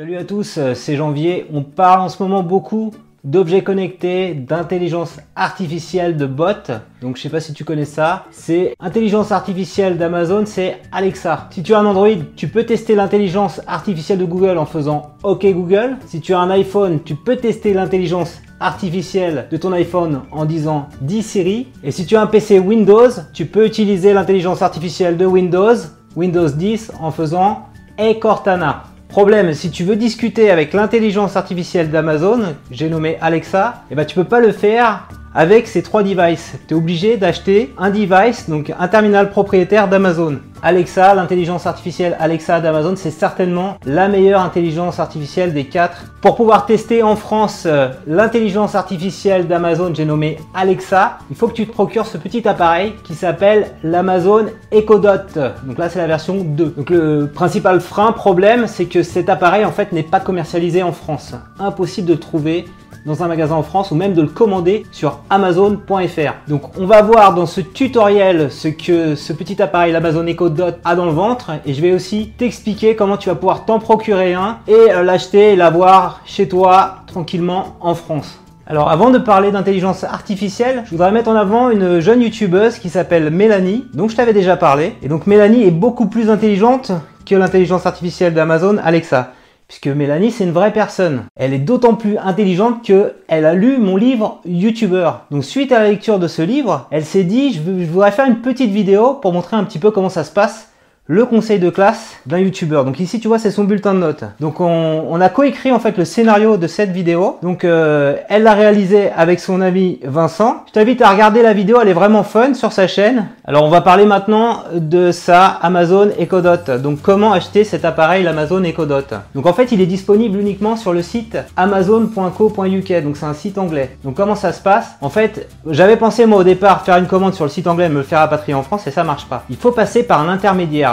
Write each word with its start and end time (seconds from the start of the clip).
Salut 0.00 0.16
à 0.16 0.24
tous, 0.24 0.56
euh, 0.56 0.72
c'est 0.72 0.96
Janvier. 0.96 1.44
On 1.52 1.62
parle 1.62 2.00
en 2.00 2.08
ce 2.08 2.22
moment 2.22 2.42
beaucoup 2.42 2.90
d'objets 3.22 3.60
connectés, 3.60 4.32
d'intelligence 4.32 5.18
artificielle, 5.36 6.16
de 6.16 6.24
bots. 6.24 6.72
Donc 7.02 7.18
je 7.18 7.20
sais 7.20 7.28
pas 7.28 7.40
si 7.40 7.52
tu 7.52 7.66
connais 7.66 7.84
ça. 7.84 8.24
C'est 8.30 8.74
intelligence 8.80 9.30
artificielle 9.30 9.98
d'Amazon, 9.98 10.46
c'est 10.46 10.78
Alexa. 10.90 11.48
Si 11.50 11.62
tu 11.62 11.74
as 11.74 11.80
un 11.80 11.84
Android, 11.84 12.16
tu 12.34 12.48
peux 12.48 12.64
tester 12.64 12.94
l'intelligence 12.94 13.60
artificielle 13.66 14.20
de 14.20 14.24
Google 14.24 14.56
en 14.56 14.64
faisant 14.64 15.10
OK 15.22 15.44
Google. 15.44 15.98
Si 16.06 16.22
tu 16.22 16.32
as 16.32 16.38
un 16.38 16.48
iPhone, 16.48 17.00
tu 17.04 17.14
peux 17.14 17.36
tester 17.36 17.74
l'intelligence 17.74 18.40
artificielle 18.58 19.48
de 19.50 19.56
ton 19.58 19.70
iPhone 19.72 20.22
en 20.32 20.46
disant 20.46 20.88
10 21.02 21.22
Siri. 21.22 21.68
Et 21.84 21.90
si 21.90 22.06
tu 22.06 22.16
as 22.16 22.22
un 22.22 22.26
PC 22.26 22.58
Windows, 22.58 23.10
tu 23.34 23.44
peux 23.44 23.66
utiliser 23.66 24.14
l'intelligence 24.14 24.62
artificielle 24.62 25.18
de 25.18 25.26
Windows, 25.26 25.76
Windows 26.16 26.48
10, 26.48 26.92
en 26.98 27.10
faisant 27.10 27.66
Hey 27.98 28.18
Cortana. 28.18 28.84
Problème, 29.10 29.54
si 29.54 29.72
tu 29.72 29.82
veux 29.82 29.96
discuter 29.96 30.52
avec 30.52 30.72
l'intelligence 30.72 31.36
artificielle 31.36 31.90
d'Amazon, 31.90 32.54
j'ai 32.70 32.88
nommé 32.88 33.18
Alexa, 33.20 33.82
et 33.90 33.92
eh 33.92 33.94
ben 33.96 34.04
tu 34.04 34.14
peux 34.14 34.22
pas 34.22 34.38
le 34.38 34.52
faire 34.52 35.08
avec 35.34 35.68
ces 35.68 35.82
trois 35.82 36.02
devices. 36.02 36.54
Tu 36.66 36.74
es 36.74 36.76
obligé 36.76 37.16
d'acheter 37.16 37.72
un 37.78 37.90
device, 37.90 38.48
donc 38.48 38.72
un 38.78 38.88
terminal 38.88 39.30
propriétaire 39.30 39.88
d'Amazon. 39.88 40.38
Alexa, 40.62 41.14
l'intelligence 41.14 41.66
artificielle 41.66 42.16
Alexa 42.20 42.60
d'Amazon, 42.60 42.94
c'est 42.94 43.10
certainement 43.10 43.76
la 43.86 44.08
meilleure 44.08 44.42
intelligence 44.42 45.00
artificielle 45.00 45.54
des 45.54 45.64
quatre. 45.64 46.12
Pour 46.20 46.36
pouvoir 46.36 46.66
tester 46.66 47.02
en 47.02 47.16
France 47.16 47.64
euh, 47.64 47.88
l'intelligence 48.06 48.74
artificielle 48.74 49.48
d'Amazon, 49.48 49.94
j'ai 49.94 50.04
nommé 50.04 50.36
Alexa, 50.54 51.18
il 51.30 51.36
faut 51.36 51.48
que 51.48 51.54
tu 51.54 51.66
te 51.66 51.72
procures 51.72 52.04
ce 52.04 52.18
petit 52.18 52.46
appareil 52.46 52.92
qui 53.04 53.14
s'appelle 53.14 53.68
l'Amazon 53.82 54.46
Echo 54.70 54.98
Dot. 54.98 55.38
Donc 55.64 55.78
là, 55.78 55.88
c'est 55.88 55.98
la 55.98 56.06
version 56.06 56.44
2. 56.44 56.74
Donc 56.76 56.90
le 56.90 57.30
principal 57.32 57.80
frein, 57.80 58.12
problème, 58.12 58.66
c'est 58.66 58.84
que 58.84 59.02
cet 59.02 59.30
appareil 59.30 59.64
en 59.64 59.72
fait 59.72 59.92
n'est 59.92 60.02
pas 60.02 60.20
commercialisé 60.20 60.82
en 60.82 60.92
France. 60.92 61.34
Impossible 61.58 62.06
de 62.08 62.12
le 62.14 62.20
trouver 62.20 62.66
dans 63.06 63.22
un 63.22 63.28
magasin 63.28 63.54
en 63.54 63.62
France 63.62 63.90
ou 63.90 63.94
même 63.94 64.14
de 64.14 64.22
le 64.22 64.28
commander 64.28 64.84
sur 64.92 65.20
amazon.fr. 65.30 66.34
Donc 66.48 66.78
on 66.78 66.86
va 66.86 67.02
voir 67.02 67.34
dans 67.34 67.46
ce 67.46 67.60
tutoriel 67.60 68.50
ce 68.50 68.68
que 68.68 69.14
ce 69.14 69.32
petit 69.32 69.60
appareil 69.62 69.92
l'Amazon 69.92 70.26
Echo 70.26 70.48
Dot 70.48 70.76
a 70.84 70.94
dans 70.94 71.06
le 71.06 71.12
ventre 71.12 71.52
et 71.66 71.74
je 71.74 71.80
vais 71.80 71.92
aussi 71.92 72.32
t'expliquer 72.36 72.96
comment 72.96 73.16
tu 73.16 73.28
vas 73.28 73.34
pouvoir 73.34 73.64
t'en 73.64 73.78
procurer 73.78 74.34
un 74.34 74.58
et 74.68 74.72
euh, 74.72 75.02
l'acheter 75.02 75.52
et 75.52 75.56
l'avoir 75.56 76.20
chez 76.24 76.48
toi 76.48 76.96
tranquillement 77.06 77.76
en 77.80 77.94
France. 77.94 78.40
Alors 78.66 78.88
avant 78.88 79.10
de 79.10 79.18
parler 79.18 79.50
d'intelligence 79.50 80.04
artificielle, 80.04 80.82
je 80.84 80.90
voudrais 80.90 81.10
mettre 81.10 81.28
en 81.28 81.34
avant 81.34 81.70
une 81.70 81.98
jeune 81.98 82.22
youtubeuse 82.22 82.78
qui 82.78 82.88
s'appelle 82.88 83.30
Mélanie, 83.30 83.84
dont 83.94 84.08
je 84.08 84.14
t'avais 84.14 84.32
déjà 84.32 84.56
parlé. 84.56 84.94
Et 85.02 85.08
donc 85.08 85.26
Mélanie 85.26 85.64
est 85.64 85.72
beaucoup 85.72 86.06
plus 86.06 86.30
intelligente 86.30 86.92
que 87.26 87.34
l'intelligence 87.34 87.86
artificielle 87.86 88.32
d'Amazon 88.32 88.76
Alexa 88.82 89.32
puisque 89.70 89.86
Mélanie 89.86 90.32
c'est 90.32 90.42
une 90.42 90.50
vraie 90.50 90.72
personne. 90.72 91.26
Elle 91.36 91.54
est 91.54 91.58
d'autant 91.58 91.94
plus 91.94 92.18
intelligente 92.18 92.84
que 92.84 93.12
elle 93.28 93.46
a 93.46 93.54
lu 93.54 93.78
mon 93.78 93.96
livre 93.96 94.40
YouTuber. 94.44 95.12
Donc 95.30 95.44
suite 95.44 95.70
à 95.70 95.78
la 95.78 95.88
lecture 95.88 96.18
de 96.18 96.26
ce 96.26 96.42
livre, 96.42 96.88
elle 96.90 97.04
s'est 97.04 97.22
dit 97.22 97.52
je, 97.52 97.60
voudrais 97.60 98.10
faire 98.10 98.26
une 98.26 98.40
petite 98.40 98.72
vidéo 98.72 99.14
pour 99.14 99.32
montrer 99.32 99.56
un 99.56 99.62
petit 99.62 99.78
peu 99.78 99.92
comment 99.92 100.08
ça 100.08 100.24
se 100.24 100.32
passe 100.32 100.69
le 101.10 101.26
conseil 101.26 101.58
de 101.58 101.70
classe 101.70 102.18
d'un 102.26 102.38
youtubeur. 102.38 102.84
Donc 102.84 103.00
ici 103.00 103.18
tu 103.18 103.26
vois 103.26 103.40
c'est 103.40 103.50
son 103.50 103.64
bulletin 103.64 103.94
de 103.94 103.98
notes. 103.98 104.24
Donc 104.38 104.60
on, 104.60 105.20
a 105.20 105.28
coécrit 105.28 105.72
en 105.72 105.80
fait 105.80 105.98
le 105.98 106.04
scénario 106.04 106.56
de 106.56 106.66
cette 106.68 106.92
vidéo. 106.92 107.36
Donc 107.42 107.64
euh, 107.64 108.16
elle 108.28 108.44
l'a 108.44 108.54
réalisé 108.54 109.10
avec 109.16 109.40
son 109.40 109.60
ami 109.60 109.98
Vincent. 110.04 110.62
Je 110.68 110.72
t'invite 110.72 111.02
à 111.02 111.10
regarder 111.10 111.42
la 111.42 111.52
vidéo, 111.52 111.78
elle 111.82 111.88
est 111.88 111.94
vraiment 111.94 112.22
fun 112.22 112.54
sur 112.54 112.70
sa 112.70 112.86
chaîne. 112.86 113.26
Alors 113.44 113.64
on 113.64 113.70
va 113.70 113.80
parler 113.80 114.06
maintenant 114.06 114.62
de 114.72 115.10
sa 115.10 115.46
Amazon 115.46 116.10
Echo 116.16 116.40
Dot. 116.40 116.70
Donc 116.80 117.02
comment 117.02 117.32
acheter 117.32 117.64
cet 117.64 117.84
appareil 117.84 118.22
l'Amazon 118.22 118.62
Echo 118.62 118.86
Dot. 118.86 119.12
Donc 119.34 119.46
en 119.46 119.52
fait 119.52 119.72
il 119.72 119.80
est 119.80 119.86
disponible 119.86 120.38
uniquement 120.38 120.76
sur 120.76 120.92
le 120.92 121.02
site 121.02 121.36
amazon.co.uk. 121.56 123.02
Donc 123.02 123.16
c'est 123.16 123.26
un 123.26 123.34
site 123.34 123.58
anglais. 123.58 123.96
Donc 124.04 124.14
comment 124.14 124.36
ça 124.36 124.52
se 124.52 124.62
passe? 124.62 124.92
En 125.00 125.10
fait 125.10 125.48
j'avais 125.66 125.96
pensé 125.96 126.24
moi 126.26 126.38
au 126.38 126.44
départ 126.44 126.84
faire 126.84 126.98
une 126.98 127.06
commande 127.06 127.34
sur 127.34 127.44
le 127.44 127.50
site 127.50 127.66
anglais 127.66 127.86
et 127.86 127.88
me 127.88 127.96
le 127.96 128.04
faire 128.04 128.20
rapatrier 128.20 128.54
en 128.54 128.62
France 128.62 128.86
et 128.86 128.92
ça 128.92 129.02
marche 129.02 129.26
pas. 129.26 129.42
Il 129.50 129.56
faut 129.56 129.72
passer 129.72 130.04
par 130.04 130.20
un 130.20 130.28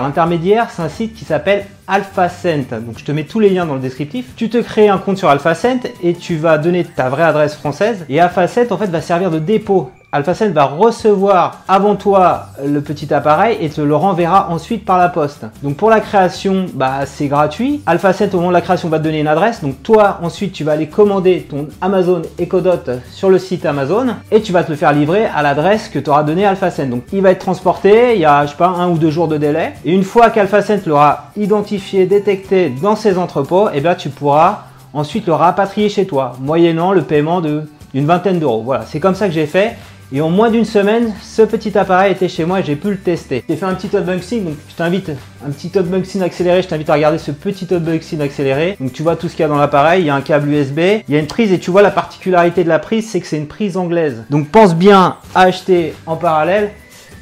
intermédiaire 0.08 0.70
c'est 0.72 0.82
un 0.82 0.90
site 0.90 1.14
qui 1.14 1.26
s'appelle 1.26 1.66
AlphaCent. 1.88 2.70
Donc 2.82 2.98
je 2.98 3.06
te 3.06 3.12
mets 3.12 3.24
tous 3.24 3.40
les 3.40 3.50
liens 3.50 3.66
dans 3.66 3.76
le 3.76 3.80
descriptif. 3.80 4.26
Tu 4.36 4.50
te 4.50 4.58
crées 4.58 4.90
un 4.90 4.98
compte 4.98 5.18
sur 5.18 5.30
AlphaCent 5.30 5.88
et 6.04 6.14
tu 6.14 6.36
vas 6.36 6.58
donner 6.58 6.84
ta 6.84 7.10
vraie 7.10 7.24
adresse 7.24 7.56
française. 7.56 8.06
Et 8.10 8.20
AlphaCent 8.20 8.72
en 8.72 8.78
fait 8.78 8.88
va 8.88 9.02
servir 9.02 9.32
de 9.32 9.40
dépôt 9.40 9.92
AlphaSense 10.14 10.52
va 10.52 10.64
recevoir 10.64 11.64
avant 11.68 11.96
toi 11.96 12.46
le 12.66 12.80
petit 12.80 13.14
appareil 13.14 13.58
et 13.60 13.70
te 13.70 13.82
le 13.82 13.94
renverra 13.94 14.50
ensuite 14.50 14.86
par 14.86 14.98
la 14.98 15.10
poste. 15.10 15.46
Donc 15.64 15.76
pour 15.76 15.90
la 15.90 16.00
création, 16.00 16.66
bah, 16.74 17.06
c'est 17.06 17.28
gratuit. 17.28 17.82
AlphaSense 17.86 18.34
au 18.34 18.38
moment 18.38 18.48
de 18.48 18.54
la 18.54 18.62
création 18.62 18.88
va 18.88 19.00
te 19.00 19.04
donner 19.04 19.20
une 19.20 19.28
adresse. 19.28 19.62
Donc 19.62 19.84
toi 19.84 20.20
ensuite 20.24 20.54
tu 20.54 20.64
vas 20.64 20.72
aller 20.72 20.88
commander 20.88 21.46
ton 21.50 21.68
Amazon 21.82 22.22
Echo 22.40 22.62
Dot 22.62 22.90
sur 23.12 23.30
le 23.30 23.38
site 23.38 23.66
Amazon 23.66 24.16
et 24.32 24.42
tu 24.42 24.54
vas 24.54 24.64
te 24.64 24.72
le 24.72 24.78
faire 24.78 24.94
livrer 24.94 25.26
à 25.26 25.42
l'adresse 25.42 25.90
que 25.90 26.00
tu 26.00 26.10
auras 26.10 26.24
donné 26.24 26.46
AlphaSense. 26.46 26.88
Donc 26.88 27.04
il 27.12 27.22
va 27.22 27.32
être 27.32 27.40
transporté, 27.40 28.16
il 28.16 28.22
y 28.22 28.26
a 28.26 28.46
je 28.46 28.52
sais 28.52 28.58
pas 28.58 28.70
un 28.70 28.88
ou 28.88 28.98
deux 28.98 29.12
jours 29.12 29.28
de 29.28 29.36
délai. 29.36 29.74
Et 29.84 29.92
une 29.92 30.04
fois 30.04 30.30
qu'AlphaSense 30.30 30.86
l'aura 30.86 31.32
identifié, 31.36 32.06
détecté 32.06 32.70
dans 32.82 32.96
ses 32.96 33.18
entrepôts, 33.18 33.68
et 33.68 33.74
eh 33.76 33.82
bien 33.82 33.96
tu 33.96 34.08
pourras 34.08 34.68
ensuite 34.94 35.28
le 35.28 35.34
rapatrier 35.34 35.90
chez 35.90 36.08
toi, 36.08 36.32
moyennant 36.40 36.94
le 36.94 37.02
paiement 37.02 37.42
d'une 37.42 38.06
vingtaine 38.06 38.40
d'euros. 38.40 38.62
Voilà, 38.64 38.86
c'est 38.88 39.02
comme 39.02 39.16
ça 39.16 39.28
que 39.28 39.34
j'ai 39.34 39.48
fait. 39.48 39.76
Et 40.14 40.22
en 40.22 40.30
moins 40.30 40.50
d'une 40.50 40.64
semaine, 40.64 41.14
ce 41.22 41.42
petit 41.42 41.78
appareil 41.78 42.14
était 42.14 42.30
chez 42.30 42.46
moi 42.46 42.62
et 42.62 42.64
j'ai 42.64 42.78
pu 42.78 42.92
le 42.92 42.98
tester. 42.98 43.44
J'ai 43.50 43.58
fait 43.58 43.66
un 43.66 43.74
petit 43.74 43.96
unboxing, 43.96 44.46
donc 44.46 44.54
je 44.70 44.76
t'invite, 44.76 45.12
un 45.46 45.50
petit 45.52 45.70
unboxing 45.78 46.22
accéléré, 46.22 46.62
je 46.62 46.70
t'invite 46.70 46.90
à 46.90 46.94
regarder 46.94 47.18
ce 47.18 47.32
petit 47.32 47.68
unboxing 47.70 48.22
accéléré. 48.22 48.78
Donc 48.80 48.94
tu 48.94 49.04
vois 49.04 49.18
tout 49.18 49.28
ce 49.28 49.36
qu'il 49.36 49.42
y 49.42 49.46
a 49.46 49.50
dans 49.50 49.58
l'appareil, 49.58 50.04
il 50.04 50.06
y 50.06 50.10
a 50.10 50.16
un 50.16 50.22
câble 50.22 50.48
USB, 50.48 50.80
il 51.10 51.14
y 51.14 51.18
a 51.18 51.20
une 51.20 51.28
prise 51.28 51.52
et 51.52 51.60
tu 51.60 51.72
vois 51.72 51.82
la 51.82 51.92
particularité 51.92 52.64
de 52.64 52.70
la 52.70 52.80
prise, 52.80 53.10
c'est 53.10 53.20
que 53.20 53.28
c'est 53.28 53.36
une 53.36 53.48
prise 53.48 53.76
anglaise. 53.76 54.24
Donc 54.30 54.48
pense 54.48 54.76
bien 54.76 55.18
à 55.36 55.42
acheter 55.42 55.94
en 56.06 56.16
parallèle. 56.16 56.72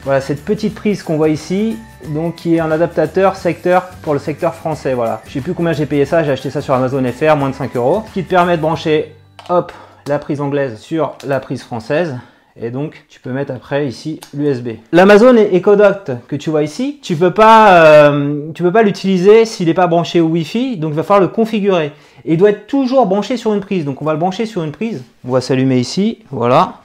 Voilà 0.03 0.21
cette 0.21 0.45
petite 0.45 0.75
prise 0.75 1.01
qu'on 1.01 1.17
voit 1.17 1.29
ici, 1.29 1.77
donc 2.09 2.35
qui 2.35 2.53
est 2.53 2.59
un 2.59 2.69
adaptateur 2.69 3.35
secteur 3.35 3.87
pour 4.03 4.13
le 4.13 4.19
secteur 4.19 4.53
français. 4.53 4.93
Voilà. 4.93 5.23
Je 5.25 5.33
sais 5.33 5.41
plus 5.41 5.55
combien 5.55 5.73
j'ai 5.73 5.87
payé 5.87 6.05
ça, 6.05 6.23
j'ai 6.23 6.29
acheté 6.29 6.51
ça 6.51 6.61
sur 6.61 6.75
Amazon 6.75 7.03
FR, 7.11 7.35
moins 7.35 7.49
de 7.49 7.55
5 7.55 7.75
euros. 7.75 8.03
Ce 8.09 8.13
qui 8.13 8.23
te 8.23 8.29
permet 8.29 8.57
de 8.57 8.61
brancher, 8.61 9.15
hop, 9.49 9.71
la 10.05 10.19
prise 10.19 10.39
anglaise 10.39 10.77
sur 10.77 11.15
la 11.25 11.39
prise 11.39 11.63
française. 11.63 12.15
Et 12.57 12.71
donc, 12.71 13.05
tu 13.09 13.19
peux 13.19 13.31
mettre 13.31 13.53
après 13.53 13.85
ici 13.85 14.21
l'USB. 14.33 14.77
L'Amazon 14.93 15.35
Echo 15.35 15.75
Dot 15.75 16.11
que 16.27 16.37
tu 16.37 16.49
vois 16.49 16.63
ici, 16.63 16.99
tu 17.01 17.17
peux 17.17 17.33
pas, 17.33 17.83
euh, 17.83 18.49
tu 18.53 18.63
peux 18.63 18.71
pas 18.71 18.81
l'utiliser 18.81 19.43
s'il 19.43 19.67
n'est 19.67 19.73
pas 19.73 19.87
branché 19.87 20.21
au 20.21 20.27
Wi-Fi. 20.27 20.77
Donc, 20.77 20.91
il 20.91 20.95
va 20.95 21.03
falloir 21.03 21.19
le 21.19 21.27
configurer. 21.27 21.91
Et 22.23 22.33
il 22.33 22.37
doit 22.37 22.51
être 22.51 22.67
toujours 22.67 23.07
branché 23.07 23.35
sur 23.35 23.53
une 23.53 23.59
prise. 23.59 23.83
Donc, 23.83 24.01
on 24.01 24.05
va 24.05 24.13
le 24.13 24.19
brancher 24.19 24.45
sur 24.45 24.63
une 24.63 24.71
prise. 24.71 25.03
On 25.27 25.31
va 25.31 25.41
s'allumer 25.41 25.79
ici. 25.79 26.19
Voilà. 26.31 26.75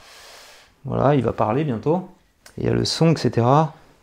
Voilà, 0.85 1.15
il 1.15 1.23
va 1.23 1.33
parler 1.33 1.63
bientôt. 1.63 2.09
Il 2.59 2.65
y 2.65 2.69
a 2.69 2.73
le 2.73 2.85
son, 2.85 3.13
etc. 3.13 3.47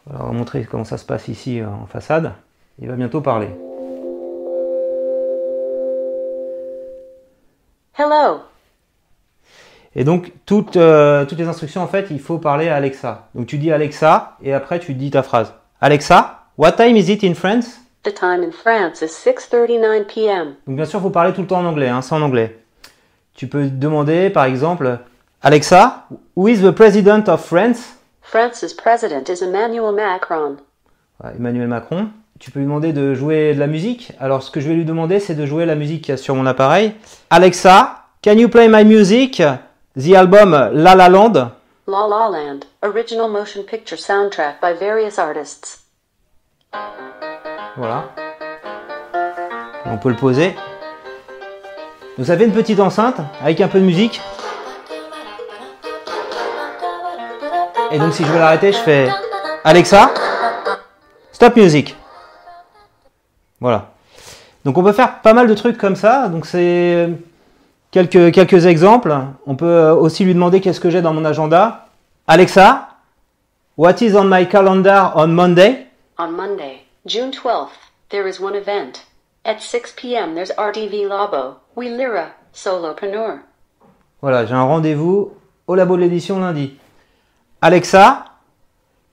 on 0.10 0.26
va 0.26 0.32
montrer 0.32 0.64
comment 0.64 0.86
ça 0.86 0.98
se 0.98 1.06
passe 1.06 1.28
ici 1.28 1.60
euh, 1.60 1.68
en 1.68 1.86
façade. 1.86 2.32
Il 2.80 2.88
va 2.88 2.96
bientôt 2.96 3.20
parler. 3.20 3.50
Hello. 7.98 8.40
Et 10.00 10.04
donc, 10.04 10.32
toutes, 10.46 10.78
euh, 10.78 11.26
toutes 11.26 11.40
les 11.40 11.48
instructions, 11.48 11.82
en 11.82 11.88
fait, 11.88 12.06
il 12.12 12.20
faut 12.20 12.38
parler 12.38 12.70
à 12.70 12.76
Alexa. 12.76 13.30
Donc, 13.34 13.48
tu 13.48 13.58
dis 13.58 13.72
Alexa 13.72 14.38
et 14.44 14.54
après, 14.54 14.78
tu 14.78 14.94
dis 14.94 15.10
ta 15.10 15.24
phrase. 15.24 15.52
Alexa, 15.82 16.44
what 16.60 16.74
time 16.74 16.96
is 16.96 17.12
it 17.12 17.24
in 17.24 17.34
France? 17.34 17.80
The 18.04 18.14
time 18.14 18.44
in 18.44 18.52
France 18.52 19.02
is 19.02 19.08
6.39 19.08 20.06
p.m. 20.06 20.54
Donc, 20.68 20.76
bien 20.76 20.86
sûr, 20.86 21.00
il 21.00 21.02
faut 21.02 21.10
parler 21.10 21.34
tout 21.34 21.42
le 21.42 21.48
temps 21.48 21.62
en 21.62 21.66
anglais, 21.66 21.90
hein, 21.90 22.02
en 22.12 22.22
anglais. 22.22 22.60
Tu 23.34 23.48
peux 23.48 23.70
demander, 23.72 24.30
par 24.30 24.46
exemple, 24.46 25.00
Alexa, 25.42 26.06
who 26.36 26.48
is 26.48 26.62
the 26.62 26.72
president 26.72 27.28
of 27.28 27.44
France? 27.44 27.98
France's 28.22 28.76
president 28.76 29.28
is 29.30 29.44
Emmanuel 29.44 29.96
Macron. 29.96 30.58
Emmanuel 31.24 31.70
Macron. 31.70 32.10
Tu 32.40 32.52
peux 32.52 32.60
lui 32.60 32.68
demander 32.68 32.94
de 32.94 33.16
jouer 33.16 33.56
de 33.56 33.60
la 33.60 33.66
musique. 33.66 34.12
Alors, 34.20 34.44
ce 34.44 34.52
que 34.52 34.60
je 34.60 34.68
vais 34.70 34.76
lui 34.76 34.86
demander, 34.86 35.20
c'est 35.20 35.34
de 35.34 35.48
jouer 35.48 35.66
la 35.66 35.74
musique 35.74 36.04
qu'il 36.04 36.12
y 36.12 36.14
a 36.14 36.18
sur 36.18 36.36
mon 36.36 36.46
appareil. 36.46 36.94
Alexa, 37.32 38.04
can 38.24 38.34
you 38.34 38.48
play 38.48 38.68
my 38.68 38.86
music? 38.86 39.42
The 39.98 40.14
album 40.14 40.52
La 40.74 40.94
La 40.94 41.10
Land. 41.10 41.34
La 41.88 42.06
La 42.08 42.30
Land, 42.30 42.68
original 42.84 43.28
motion 43.28 43.64
picture 43.64 43.98
soundtrack 43.98 44.62
by 44.62 44.74
various 44.74 45.18
artists. 45.18 45.80
Voilà. 47.76 48.04
On 49.86 49.98
peut 49.98 50.10
le 50.10 50.16
poser. 50.16 50.56
Vous 52.20 52.30
avez 52.30 52.46
une 52.46 52.52
petite 52.52 52.80
enceinte 52.80 53.16
avec 53.42 53.60
un 53.60 53.68
peu 53.68 53.80
de 53.80 53.86
musique. 53.86 54.22
Et 57.90 57.98
donc 57.98 58.14
si 58.14 58.24
je 58.24 58.32
veux 58.32 58.38
l'arrêter, 58.38 58.72
je 58.74 58.78
fais 58.78 59.10
Alexa, 59.64 60.12
stop 61.32 61.56
music. 61.56 61.98
Voilà. 63.60 63.88
Donc 64.64 64.78
on 64.78 64.84
peut 64.84 64.92
faire 64.92 65.22
pas 65.22 65.34
mal 65.34 65.48
de 65.48 65.56
trucs 65.56 65.80
comme 65.80 65.96
ça. 65.96 66.28
Donc 66.28 66.46
c'est 66.46 67.10
Quelques, 67.92 68.34
quelques 68.34 68.66
exemples. 68.66 69.16
On 69.46 69.56
peut 69.56 69.66
euh, 69.66 69.96
aussi 69.96 70.26
lui 70.26 70.34
demander 70.34 70.62
qu'est-ce 70.62 70.80
que 70.80 70.90
j'ai 70.90 71.02
dans 71.02 71.14
mon 71.14 71.26
agenda. 71.26 71.88
Alexa, 72.28 72.90
what 73.78 73.96
is 74.02 74.16
on 74.16 74.26
my 74.26 74.48
calendar 74.48 75.14
on 75.16 75.28
Monday? 75.28 75.88
On 76.18 76.32
Monday, 76.32 76.84
June 77.06 77.32
12th, 77.32 77.70
there 78.10 78.28
is 78.28 78.40
one 78.42 78.56
event. 78.56 79.06
At 79.46 79.62
6 79.62 79.94
p.m., 79.96 80.36
there's 80.36 80.52
RTV 80.58 81.08
Labo, 81.08 81.56
We 81.76 81.90
Lira, 81.90 82.32
Solopreneur. 82.54 83.40
Voilà, 84.22 84.46
j'ai 84.46 84.56
un 84.56 84.64
rendez-vous 84.64 85.34
au 85.68 85.76
labo 85.76 85.96
de 85.96 86.02
l'édition 86.02 86.40
lundi. 86.40 86.78
Alexa, 87.62 88.26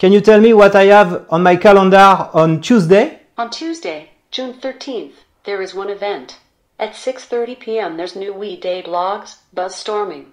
can 0.01 0.11
you 0.11 0.21
tell 0.21 0.41
me 0.41 0.53
what 0.53 0.75
I 0.75 0.91
have 0.91 1.25
on 1.31 1.41
my 1.41 1.57
calendar 1.57 2.31
on 2.33 2.59
Tuesday? 2.61 3.21
On 3.37 3.49
Tuesday, 3.49 4.11
June 4.33 4.55
13th, 4.61 5.13
there 5.45 5.63
is 5.63 5.75
one 5.75 5.91
event. 5.91 6.41
At 6.79 6.91
6:30 6.93 7.57
p.m., 7.59 7.97
there's 7.97 8.17
new 8.17 8.33
We 8.33 8.59
Day 8.61 8.83
blogs, 8.83 9.39
Buzzstorming. 9.55 10.25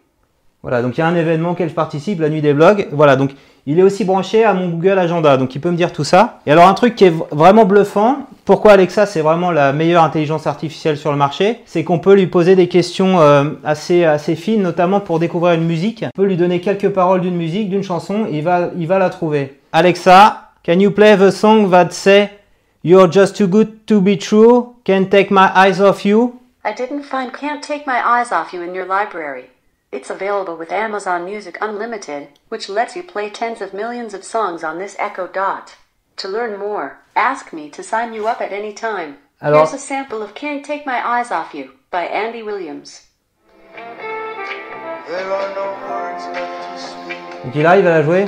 Voilà, 0.63 0.81
donc 0.81 0.97
il 0.97 1.01
y 1.01 1.03
a 1.03 1.07
un 1.07 1.15
événement 1.15 1.51
auquel 1.51 1.69
je 1.69 1.73
participe, 1.73 2.19
la 2.19 2.29
nuit 2.29 2.41
des 2.41 2.53
blogs. 2.53 2.87
Voilà, 2.91 3.15
donc 3.15 3.31
il 3.67 3.77
est 3.77 3.83
aussi 3.83 4.05
branché 4.05 4.43
à 4.43 4.53
mon 4.53 4.69
Google 4.69 4.97
Agenda, 4.97 5.37
donc 5.37 5.53
il 5.53 5.61
peut 5.61 5.69
me 5.69 5.75
dire 5.75 5.93
tout 5.93 6.03
ça. 6.03 6.39
Et 6.47 6.51
alors 6.51 6.67
un 6.67 6.73
truc 6.73 6.95
qui 6.95 7.05
est 7.05 7.13
vraiment 7.31 7.65
bluffant, 7.65 8.27
pourquoi 8.43 8.71
Alexa 8.71 9.05
c'est 9.05 9.21
vraiment 9.21 9.51
la 9.51 9.71
meilleure 9.71 10.03
intelligence 10.03 10.47
artificielle 10.47 10.97
sur 10.97 11.11
le 11.11 11.17
marché, 11.17 11.59
c'est 11.65 11.83
qu'on 11.83 11.99
peut 11.99 12.15
lui 12.15 12.25
poser 12.25 12.55
des 12.55 12.67
questions 12.67 13.19
euh, 13.19 13.51
assez, 13.63 14.03
assez 14.03 14.35
fines, 14.35 14.63
notamment 14.63 14.99
pour 14.99 15.19
découvrir 15.19 15.53
une 15.53 15.65
musique. 15.65 16.05
On 16.07 16.21
peut 16.21 16.27
lui 16.27 16.37
donner 16.37 16.59
quelques 16.59 16.89
paroles 16.89 17.21
d'une 17.21 17.35
musique, 17.35 17.69
d'une 17.69 17.83
chanson, 17.83 18.25
et 18.27 18.37
il 18.37 18.43
va, 18.43 18.71
il 18.77 18.87
va 18.87 18.97
la 18.97 19.11
trouver. 19.11 19.59
Alexa, 19.73 20.49
can 20.65 20.79
you 20.79 20.89
play 20.89 21.15
the 21.17 21.29
song 21.29 21.69
that 21.69 21.91
say 21.91 22.29
You're 22.83 23.07
just 23.07 23.35
too 23.35 23.47
good 23.47 23.85
to 23.87 24.01
be 24.01 24.17
true, 24.17 24.75
can't 24.85 25.11
take 25.11 25.29
my 25.29 25.51
eyes 25.55 25.79
off 25.79 26.03
you? 26.03 26.39
I 26.63 26.73
didn't 26.73 27.03
find 27.03 27.33
Can't 27.33 27.63
Take 27.63 27.85
My 27.87 28.01
Eyes 28.07 28.31
Off 28.31 28.53
You 28.53 28.61
in 28.61 28.73
your 28.75 28.85
library. 28.85 29.49
It's 29.91 30.09
available 30.09 30.55
with 30.57 30.71
Amazon 30.71 31.25
Music 31.25 31.57
Unlimited, 31.61 32.29
which 32.49 32.69
lets 32.69 32.95
you 32.95 33.03
play 33.03 33.29
tens 33.29 33.61
of 33.61 33.73
millions 33.73 34.13
of 34.13 34.23
songs 34.23 34.63
on 34.63 34.77
this 34.79 34.95
Echo 34.99 35.27
Dot. 35.27 35.75
To 36.17 36.27
learn 36.27 36.57
more, 36.59 36.99
ask 37.15 37.51
me 37.53 37.69
to 37.71 37.83
sign 37.83 38.13
you 38.13 38.27
up 38.27 38.41
at 38.41 38.51
any 38.51 38.73
time. 38.73 39.17
Alors- 39.41 39.59
Here's 39.67 39.73
a 39.73 39.79
sample 39.79 40.21
of 40.23 40.33
Can't 40.35 40.63
Take 40.65 40.85
My 40.85 41.05
Eyes 41.05 41.31
Off 41.31 41.53
You 41.53 41.71
by 41.91 42.03
Andy 42.05 42.41
Williams. 42.43 43.07
There 43.75 45.31
are 45.31 45.53
no 45.55 45.65
words 45.87 46.25
left 46.33 46.71
to 46.71 46.77
speak, 46.79 47.43
Donc 47.43 47.55
il 47.55 47.65
arrive 47.65 47.85
à 47.85 47.91
la 47.97 48.03
jouer. 48.03 48.25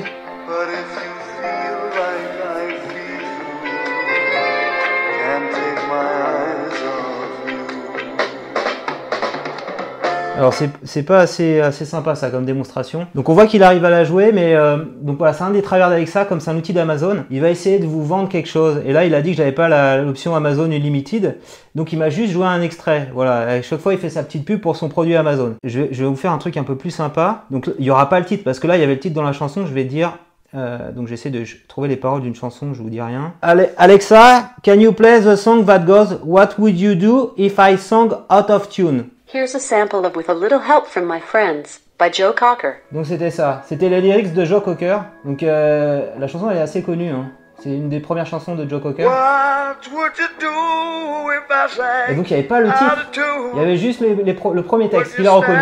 Alors 10.36 10.54
c'est 10.84 11.04
pas 11.04 11.20
assez, 11.20 11.62
assez 11.62 11.86
sympa 11.86 12.16
ça 12.16 12.32
comme 12.32 12.44
démonstration. 12.44 13.06
Donc 13.14 13.30
on 13.30 13.34
voit 13.34 13.46
qu'il 13.46 13.62
arrive 13.62 13.86
à 13.86 13.92
la 13.92 14.04
jouer, 14.04 14.32
mais 14.34 14.56
euh, 14.56 14.78
donc 15.02 15.20
voilà, 15.20 15.32
c'est 15.32 15.44
un 15.44 15.52
des 15.52 15.62
travers 15.62 15.90
d'Alexa, 15.90 16.26
comme 16.26 16.40
c'est 16.40 16.50
un 16.50 16.58
outil 16.58 16.74
d'Amazon. 16.74 17.26
Il 17.30 17.40
va 17.40 17.50
essayer 17.50 17.78
de 17.78 17.86
vous 17.86 18.04
vendre 18.04 18.30
quelque 18.30 18.50
chose. 18.50 18.82
Et 18.84 18.94
là 18.94 19.06
il 19.06 19.14
a 19.14 19.22
dit 19.22 19.32
que 19.32 19.38
j'avais 19.38 19.52
pas 19.52 19.98
l'option 20.02 20.36
Amazon 20.36 20.66
Unlimited, 20.72 21.38
donc 21.76 21.94
il 21.94 22.00
m'a 22.00 22.10
juste 22.10 22.34
joué 22.34 22.46
un 22.48 22.62
extrait. 22.64 23.10
Voilà, 23.14 23.42
à 23.42 23.62
chaque 23.62 23.80
fois 23.80 23.94
il 23.94 24.00
fait 24.00 24.10
sa 24.10 24.24
petite 24.24 24.44
pub 24.44 24.60
pour 24.60 24.76
son 24.76 24.90
produit 24.90 25.16
Amazon. 25.16 25.54
Je 25.64 25.82
vais, 25.82 26.04
vous 26.06 26.16
faire 26.16 26.32
un 26.32 26.40
truc 26.40 26.58
un 26.58 26.64
peu 26.64 26.76
plus 26.76 26.92
sympa. 26.92 27.44
Donc 27.52 27.70
il 27.78 27.86
y 27.86 27.92
aura 27.92 28.10
pas 28.10 28.20
le 28.20 28.26
titre 28.26 28.44
parce 28.44 28.60
que 28.60 28.66
là 28.66 28.76
il 28.76 28.80
y 28.80 28.84
avait 28.84 28.96
le 28.96 29.00
titre 29.00 29.16
dans 29.16 29.24
la 29.24 29.34
chanson. 29.34 29.68
Je 29.68 29.74
vais 29.74 29.84
dire. 29.86 30.14
euh, 30.56 30.92
donc 30.92 31.08
j'essaie 31.08 31.30
de 31.30 31.44
trouver 31.68 31.88
les 31.88 31.96
paroles 31.96 32.22
d'une 32.22 32.36
chanson, 32.36 32.74
je 32.74 32.82
vous 32.82 32.90
dis 32.90 33.02
rien. 33.02 33.34
Ale- 33.44 33.70
Alexa, 33.78 34.50
can 34.64 34.80
you 34.80 34.94
play 34.94 35.22
the 35.22 35.36
song 35.36 35.64
that 35.66 35.80
goes 35.86 36.20
What 36.24 36.56
would 36.58 36.80
you 36.80 36.96
do 36.96 37.34
if 37.38 37.60
I 37.60 37.78
sang 37.78 38.10
out 38.32 38.50
of 38.50 38.68
tune? 38.70 39.06
Here's 39.34 39.56
a 39.56 39.60
sample 39.60 40.06
of 40.06 40.16
With 40.16 40.30
a 40.30 40.34
Little 40.34 40.60
Help 40.60 40.86
from 40.86 41.06
My 41.12 41.20
Friends 41.20 41.80
by 42.00 42.12
Joe 42.14 42.34
Cocker. 42.36 42.74
Donc 42.92 43.06
c'était 43.08 43.32
ça, 43.32 43.64
c'était 43.68 43.90
les 43.90 44.00
lyrics 44.02 44.34
de 44.34 44.46
Joe 44.46 44.64
Cocker. 44.64 45.00
Donc 45.26 45.42
euh, 45.42 46.06
la 46.20 46.28
chanson 46.28 46.50
elle 46.52 46.58
est 46.58 46.62
assez 46.62 46.84
connue, 46.84 47.10
hein. 47.10 47.32
c'est 47.62 47.70
une 47.70 47.90
des 47.90 48.00
premières 48.00 48.28
chansons 48.28 48.54
de 48.56 48.70
Joe 48.70 48.82
Cocker. 48.82 49.06
What 49.06 49.78
would 49.92 50.12
you 50.20 50.26
do 50.40 51.32
if 51.32 51.44
I 51.50 52.12
Et 52.12 52.16
donc 52.16 52.30
il 52.30 52.34
n'y 52.34 52.40
avait 52.40 52.48
pas 52.48 52.60
le 52.60 52.68
titre, 52.68 53.10
il 53.54 53.60
y 53.60 53.62
avait 53.64 53.78
juste 53.78 54.02
les- 54.02 54.14
les 54.16 54.34
pro- 54.36 54.54
le 54.54 54.62
premier 54.62 54.90
texte, 54.90 55.14
you 55.18 55.24
il 55.24 55.28
a 55.28 55.32
reconnu. 55.32 55.58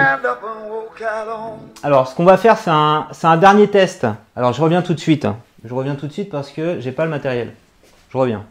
Alors 1.84 2.08
ce 2.10 2.16
qu'on 2.16 2.26
va 2.26 2.36
faire 2.38 2.58
c'est 2.58 2.72
un, 2.72 3.08
c'est 3.12 3.28
un 3.28 3.38
dernier 3.38 3.70
test. 3.70 4.06
Alors 4.36 4.52
je 4.52 4.62
reviens 4.62 4.82
tout 4.82 4.94
de 4.94 5.00
suite. 5.00 5.28
Je 5.64 5.74
reviens 5.74 5.96
tout 5.96 6.08
de 6.08 6.12
suite 6.14 6.30
parce 6.30 6.50
que 6.52 6.80
j'ai 6.82 6.92
pas 6.92 7.06
le 7.06 7.12
matériel. 7.12 7.54
Je 8.12 8.18
reviens. 8.18 8.44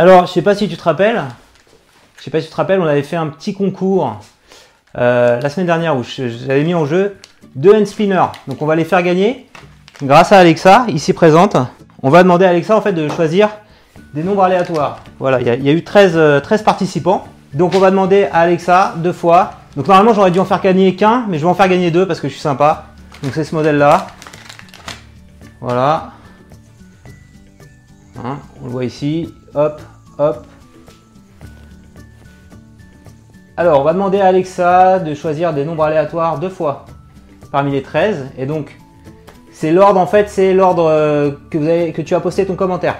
Alors, 0.00 0.26
je 0.26 0.32
sais 0.32 0.40
pas 0.40 0.54
si 0.54 0.66
tu 0.66 0.78
te 0.78 0.82
rappelles. 0.82 1.22
Je 2.16 2.22
sais 2.24 2.30
pas 2.30 2.40
si 2.40 2.46
tu 2.46 2.50
te 2.52 2.56
rappelles, 2.56 2.80
on 2.80 2.86
avait 2.86 3.02
fait 3.02 3.16
un 3.16 3.26
petit 3.26 3.52
concours 3.52 4.16
euh, 4.96 5.38
la 5.38 5.50
semaine 5.50 5.66
dernière 5.66 5.94
où 5.94 6.02
j'avais 6.02 6.64
mis 6.64 6.72
en 6.72 6.86
jeu 6.86 7.18
deux 7.54 7.74
hand 7.76 7.84
spinners. 7.86 8.28
Donc 8.48 8.62
on 8.62 8.66
va 8.66 8.76
les 8.76 8.86
faire 8.86 9.02
gagner 9.02 9.46
grâce 10.02 10.32
à 10.32 10.38
Alexa, 10.38 10.86
ici 10.88 11.12
présente. 11.12 11.58
On 12.02 12.08
va 12.08 12.22
demander 12.22 12.46
à 12.46 12.48
Alexa 12.48 12.74
en 12.74 12.80
fait 12.80 12.94
de 12.94 13.10
choisir 13.10 13.50
des 14.14 14.22
nombres 14.22 14.42
aléatoires. 14.42 15.00
Voilà, 15.18 15.38
il 15.42 15.46
y, 15.46 15.68
a- 15.68 15.72
eu 15.74 15.84
13, 15.84 16.12
euh, 16.16 16.40
13 16.40 16.62
participants. 16.62 17.26
Donc 17.52 17.74
on 17.74 17.78
va 17.78 17.90
demander 17.90 18.24
à 18.32 18.38
Alexa 18.38 18.94
deux 18.96 19.12
fois. 19.12 19.50
Donc 19.76 19.86
normalement 19.86 20.14
j'aurais 20.14 20.30
dû 20.30 20.40
en 20.40 20.46
faire 20.46 20.62
gagner 20.62 20.96
qu'un, 20.96 21.26
mais 21.28 21.36
je 21.36 21.42
vais 21.44 21.50
en 21.50 21.54
faire 21.54 21.68
gagner 21.68 21.90
deux 21.90 22.06
parce 22.06 22.20
que 22.20 22.28
je 22.28 22.32
suis 22.32 22.40
sympa. 22.40 22.86
Donc 23.22 23.32
c'est 23.34 23.44
ce 23.44 23.54
modèle 23.54 23.76
là. 23.76 24.06
Voilà. 25.60 26.12
Hein, 28.24 28.38
on 28.62 28.64
le 28.64 28.70
voit 28.70 28.86
ici. 28.86 29.34
Hop, 29.54 29.80
hop. 30.18 30.46
Alors 33.56 33.80
on 33.80 33.84
va 33.84 33.92
demander 33.92 34.20
à 34.20 34.26
Alexa 34.26 35.00
de 35.00 35.12
choisir 35.12 35.52
des 35.52 35.64
nombres 35.64 35.82
aléatoires 35.82 36.38
deux 36.38 36.48
fois 36.48 36.86
parmi 37.50 37.72
les 37.72 37.82
13. 37.82 38.28
Et 38.38 38.46
donc 38.46 38.78
c'est 39.50 39.72
l'ordre 39.72 39.98
en 39.98 40.06
fait, 40.06 40.28
c'est 40.28 40.54
l'ordre 40.54 40.86
euh, 40.88 41.32
que, 41.50 42.00
tu 42.00 42.14
as 42.14 42.20
posté 42.20 42.46
ton 42.46 42.54
commentaire. 42.54 42.98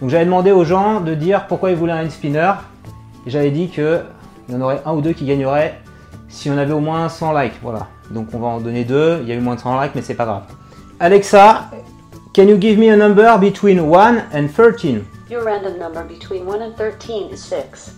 Donc 0.00 0.10
j'avais 0.10 0.24
demandé 0.24 0.52
aux 0.52 0.64
gens 0.64 1.00
de 1.00 1.14
dire 1.14 1.48
pourquoi 1.48 1.70
ils 1.70 1.76
voulaient 1.76 1.92
un 1.92 2.08
spinner. 2.10 2.52
Et 3.26 3.30
j'avais 3.30 3.50
dit 3.50 3.68
que 3.68 4.02
il 4.48 4.54
y 4.54 4.56
en 4.56 4.60
aurait 4.60 4.80
un 4.86 4.92
ou 4.92 5.00
deux 5.00 5.12
qui 5.12 5.26
gagneraient 5.26 5.80
si 6.28 6.48
on 6.48 6.56
avait 6.58 6.72
au 6.72 6.80
moins 6.80 7.08
100 7.08 7.32
likes. 7.40 7.58
Voilà. 7.60 7.88
Donc 8.12 8.28
on 8.34 8.38
va 8.38 8.46
en 8.46 8.60
donner 8.60 8.84
deux. 8.84 9.18
Il 9.22 9.28
y 9.28 9.32
a 9.32 9.34
eu 9.34 9.40
moins 9.40 9.56
de 9.56 9.60
100 9.60 9.82
likes, 9.82 9.94
mais 9.96 10.02
c'est 10.02 10.14
pas 10.14 10.26
grave. 10.26 10.42
Alexa, 11.00 11.70
can 12.34 12.44
you 12.44 12.56
give 12.56 12.78
me 12.78 12.88
a 12.88 12.96
number 12.96 13.36
between 13.38 13.80
1 13.80 14.28
and 14.32 14.46
13 14.46 15.02
Your 15.28 15.42
random 15.42 15.76
number 15.76 16.04
between 16.04 16.46
1 16.46 16.62
and 16.62 16.76
13 16.76 17.32
is 17.32 17.38
6. 17.38 17.96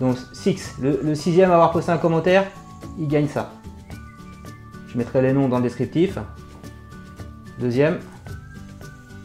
Donc 0.00 0.16
6. 0.34 0.74
Le, 0.82 1.00
le 1.02 1.14
sixième 1.14 1.50
à 1.50 1.54
avoir 1.54 1.72
posté 1.72 1.90
un 1.90 1.96
commentaire, 1.96 2.44
il 2.98 3.08
gagne 3.08 3.26
ça. 3.26 3.50
Je 4.88 4.98
mettrai 4.98 5.22
les 5.22 5.32
noms 5.32 5.48
dans 5.48 5.56
le 5.56 5.62
descriptif. 5.62 6.18
Deuxième. 7.58 8.00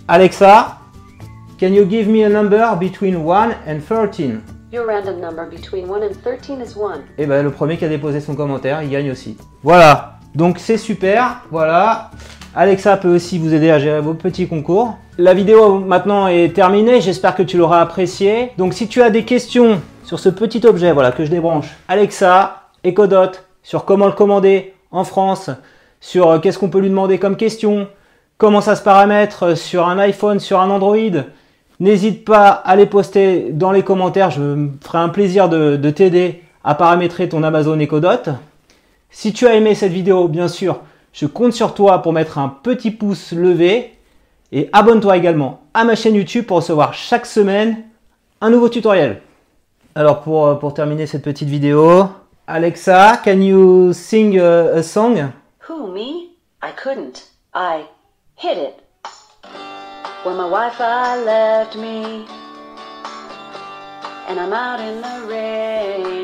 Alexa, 0.07 0.77
can 1.59 1.73
you 1.73 1.85
give 1.85 2.07
me 2.07 2.23
a 2.23 2.29
number 2.29 2.75
between 2.79 3.17
1 3.17 3.51
and 3.67 3.79
13 3.81 4.41
Your 4.71 4.87
random 4.87 5.19
number 5.19 5.45
between 5.45 5.87
1 5.87 6.01
and 6.01 6.13
13 6.23 6.61
is 6.61 6.75
1. 6.75 7.01
Et 7.17 7.27
ben 7.27 7.43
le 7.43 7.51
premier 7.51 7.77
qui 7.77 7.85
a 7.85 7.89
déposé 7.89 8.21
son 8.21 8.35
commentaire, 8.35 8.81
il 8.81 8.89
gagne 8.89 9.11
aussi. 9.11 9.37
Voilà. 9.61 10.19
Donc 10.33 10.59
c'est 10.59 10.77
super. 10.77 11.41
Voilà. 11.51 12.09
Alexa 12.55 12.97
peut 12.97 13.15
aussi 13.15 13.39
vous 13.39 13.55
aider 13.55 13.71
à 13.71 13.79
gérer 13.79 13.99
vos 13.99 14.13
petits 14.13 14.47
concours. 14.47 14.95
La 15.17 15.33
vidéo 15.33 15.79
maintenant 15.79 16.27
est 16.27 16.53
terminée. 16.53 17.01
J'espère 17.01 17.35
que 17.35 17.41
tu 17.41 17.57
l'auras 17.57 17.81
apprécié. 17.81 18.51
Donc 18.59 18.75
si 18.75 18.87
tu 18.87 19.01
as 19.01 19.09
des 19.09 19.25
questions 19.25 19.81
sur 20.03 20.19
ce 20.19 20.29
petit 20.29 20.63
objet, 20.67 20.91
voilà 20.91 21.11
que 21.11 21.25
je 21.25 21.31
débranche, 21.31 21.75
Alexa, 21.87 22.67
Ecodot, 22.85 23.31
sur 23.63 23.85
comment 23.85 24.05
le 24.05 24.11
commander 24.11 24.73
en 24.91 25.03
France, 25.03 25.49
sur 25.99 26.29
euh, 26.29 26.39
qu'est-ce 26.39 26.59
qu'on 26.59 26.69
peut 26.69 26.79
lui 26.79 26.89
demander 26.89 27.17
comme 27.17 27.37
question, 27.37 27.87
comment 28.37 28.61
ça 28.61 28.75
se 28.75 28.83
paramètre 28.83 29.57
sur 29.57 29.87
un 29.87 29.97
iPhone, 29.97 30.39
sur 30.39 30.59
un 30.59 30.69
Android. 30.69 31.23
N'hésite 31.79 32.23
pas 32.23 32.49
à 32.49 32.75
les 32.75 32.85
poster 32.85 33.47
dans 33.51 33.71
les 33.71 33.81
commentaires, 33.81 34.29
je 34.29 34.41
me 34.41 34.69
ferai 34.83 34.99
un 34.99 35.09
plaisir 35.09 35.49
de, 35.49 35.75
de 35.75 35.89
t'aider 35.89 36.43
à 36.63 36.75
paramétrer 36.75 37.29
ton 37.29 37.41
Amazon 37.41 37.79
Echo 37.79 37.99
Dot. 37.99 38.29
Si 39.09 39.33
tu 39.33 39.47
as 39.47 39.55
aimé 39.55 39.73
cette 39.73 39.91
vidéo, 39.91 40.27
bien 40.27 40.47
sûr, 40.47 40.81
je 41.13 41.27
compte 41.27 41.53
sur 41.53 41.73
toi 41.73 42.01
pour 42.01 42.11
mettre 42.11 42.39
un 42.39 42.49
petit 42.49 42.91
pouce 42.91 43.31
levé 43.31 43.95
et 44.51 44.69
abonne-toi 44.73 45.15
également 45.15 45.61
à 45.73 45.83
ma 45.83 45.95
chaîne 45.95 46.15
YouTube 46.15 46.45
pour 46.45 46.57
recevoir 46.57 46.93
chaque 46.93 47.25
semaine 47.25 47.83
un 48.41 48.49
nouveau 48.49 48.67
tutoriel. 48.67 49.21
Alors 49.95 50.21
pour, 50.21 50.47
euh, 50.47 50.69
terminer 50.71 51.05
cette 51.05 51.23
petite 51.23 51.49
vidéo, 51.49 52.07
Alexa, 52.47 53.21
can 53.23 53.39
you 53.41 53.93
sing 53.93 54.39
a, 54.39 54.75
a 54.75 54.83
song? 54.83 55.31
Who, 55.69 55.87
me? 55.87 56.31
I 56.61 56.71
couldn't. 56.75 57.29
I 57.53 57.85
hit 58.35 58.57
it. 58.57 58.83
When 60.25 60.35
my 60.37 60.49
Wi 60.49 60.69
Fi 60.71 61.23
left 61.23 61.75
me, 61.75 62.25
and 64.27 64.39
I'm 64.39 64.53
out 64.53 64.79
in 64.79 65.01
the 65.01 65.27
rain. 65.27 66.22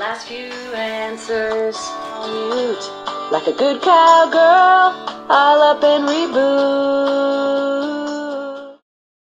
Last 0.00 0.28
few 0.28 0.50
answers, 0.72 1.76
mute. 2.24 2.84
Like 3.30 3.46
a 3.46 3.52
good 3.52 3.82
cowgirl, 3.82 4.96
I'll 5.28 5.60
up 5.60 5.84
and 5.84 6.08
reboot. 6.08 7.69